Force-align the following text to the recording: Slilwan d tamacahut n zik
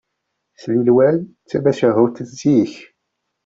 Slilwan 0.61 1.17
d 1.23 1.27
tamacahut 1.49 2.15
n 2.25 2.29
zik 2.39 2.73